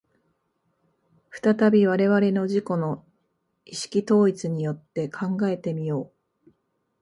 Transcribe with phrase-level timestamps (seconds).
[1.29, 3.05] 再び我々の自己の
[3.65, 6.11] 意識統一によって考えて見よ
[6.47, 6.51] う。